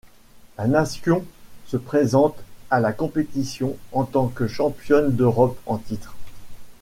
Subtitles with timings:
[0.57, 1.23] La nation
[1.67, 2.35] se présente
[2.71, 6.15] à la compétition en tant que championne d'Europe en titre.